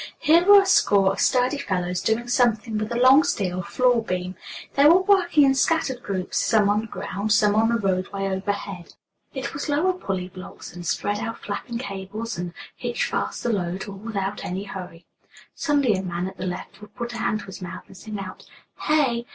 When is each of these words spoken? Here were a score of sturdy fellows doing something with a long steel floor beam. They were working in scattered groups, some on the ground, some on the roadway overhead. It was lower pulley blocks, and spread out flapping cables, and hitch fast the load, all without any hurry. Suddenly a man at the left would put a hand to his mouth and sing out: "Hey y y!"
Here 0.17 0.43
were 0.43 0.63
a 0.63 0.65
score 0.65 1.11
of 1.11 1.19
sturdy 1.19 1.59
fellows 1.59 2.01
doing 2.01 2.27
something 2.27 2.75
with 2.79 2.91
a 2.91 2.95
long 2.97 3.23
steel 3.23 3.61
floor 3.61 4.01
beam. 4.01 4.35
They 4.73 4.85
were 4.87 5.03
working 5.03 5.43
in 5.43 5.53
scattered 5.53 6.01
groups, 6.01 6.43
some 6.43 6.69
on 6.69 6.81
the 6.81 6.87
ground, 6.87 7.31
some 7.33 7.53
on 7.53 7.69
the 7.69 7.75
roadway 7.75 8.25
overhead. 8.27 8.95
It 9.35 9.53
was 9.53 9.69
lower 9.69 9.93
pulley 9.93 10.29
blocks, 10.29 10.73
and 10.75 10.87
spread 10.87 11.19
out 11.19 11.43
flapping 11.43 11.77
cables, 11.77 12.35
and 12.35 12.55
hitch 12.75 13.05
fast 13.05 13.43
the 13.43 13.53
load, 13.53 13.87
all 13.87 13.93
without 13.93 14.43
any 14.43 14.63
hurry. 14.63 15.05
Suddenly 15.53 15.93
a 15.93 16.01
man 16.01 16.27
at 16.27 16.37
the 16.37 16.47
left 16.47 16.81
would 16.81 16.95
put 16.95 17.13
a 17.13 17.17
hand 17.19 17.41
to 17.41 17.45
his 17.45 17.61
mouth 17.61 17.83
and 17.85 17.95
sing 17.95 18.17
out: 18.17 18.43
"Hey 18.87 18.97
y 19.07 19.11
y!" 19.17 19.25